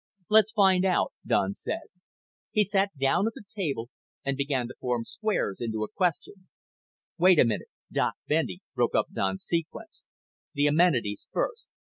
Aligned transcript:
"Let's 0.29 0.51
find 0.51 0.83
out," 0.83 1.13
Don 1.27 1.53
said. 1.53 1.81
He 2.49 2.63
sat 2.63 2.89
down 2.99 3.27
at 3.27 3.33
the 3.35 3.43
table 3.47 3.91
and 4.25 4.35
began 4.35 4.67
to 4.67 4.73
form 4.79 5.03
squares 5.05 5.61
into 5.61 5.83
a 5.83 5.91
question. 5.95 6.47
"Wait 7.19 7.37
a 7.37 7.45
minute." 7.45 7.67
Doc 7.91 8.15
Bendy 8.27 8.61
broke 8.73 8.95
up 8.95 9.13
Don's 9.13 9.43
sequence. 9.45 10.07
"The 10.55 10.65
amenities 10.65 11.29
first. 11.31 11.67